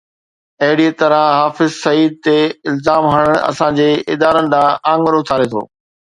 [0.67, 2.33] اهڙي طرح حافظ سعيد تي
[2.71, 3.85] الزام هڻڻ اسان جي
[4.15, 5.63] ادارن ڏانهن آڱر اُٿاري ٿو.